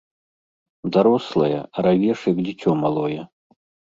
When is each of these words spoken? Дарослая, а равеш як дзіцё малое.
Дарослая, 0.95 1.59
а 1.61 1.77
равеш 1.87 2.19
як 2.31 2.37
дзіцё 2.47 2.69
малое. 2.83 3.21